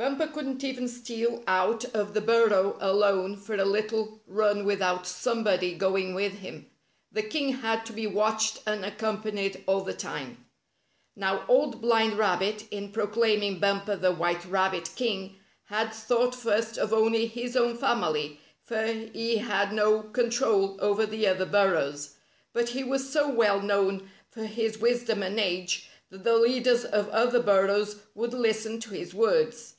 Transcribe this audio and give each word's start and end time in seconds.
Bumper 0.00 0.28
couldn't 0.28 0.64
even 0.64 0.88
steal 0.88 1.44
out 1.46 1.82
72 1.82 1.98
Rusty 1.98 1.98
Warns 1.98 1.98
Bumper 1.98 1.98
73 2.00 2.00
of 2.00 2.14
the 2.14 2.20
burrow 2.32 2.76
alone 2.80 3.36
for 3.36 3.54
a 3.56 3.64
little 3.66 4.22
run 4.26 4.64
without 4.64 5.06
some 5.06 5.44
body 5.44 5.74
going 5.74 6.14
with 6.14 6.32
him. 6.38 6.70
The 7.12 7.22
king 7.22 7.52
had 7.56 7.84
to 7.84 7.92
be 7.92 8.06
watched 8.06 8.60
and 8.66 8.82
accompanied 8.82 9.62
all 9.66 9.82
the 9.82 9.92
time. 9.92 10.46
Now 11.14 11.44
Old 11.48 11.82
Blind 11.82 12.16
Rabbit, 12.16 12.64
in 12.70 12.92
proclaiming 12.92 13.58
Bumper 13.58 13.94
the 13.94 14.10
White 14.14 14.42
Rabbit 14.46 14.88
king, 14.96 15.36
had 15.64 15.92
thought 15.92 16.34
first 16.34 16.78
of 16.78 16.94
only 16.94 17.26
his 17.26 17.54
own 17.54 17.76
family, 17.76 18.40
for 18.64 18.82
he 18.82 19.36
had 19.36 19.70
no 19.74 20.00
con 20.04 20.30
trol 20.30 20.78
over 20.78 21.04
the 21.04 21.26
other 21.26 21.44
burrows; 21.44 22.14
but 22.54 22.70
he 22.70 22.82
was 22.82 23.12
so 23.12 23.28
well 23.28 23.60
known 23.60 24.08
for 24.30 24.44
his 24.46 24.78
wisdom 24.78 25.22
and 25.22 25.38
age 25.38 25.90
that 26.08 26.24
the 26.24 26.38
leaders 26.38 26.86
of 26.86 27.10
other 27.10 27.42
burrows 27.42 27.96
would 28.14 28.32
listen 28.32 28.80
to 28.80 28.92
his 28.94 29.12
words. 29.12 29.74